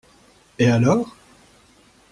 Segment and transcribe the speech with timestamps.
[0.57, 1.15] Et alors?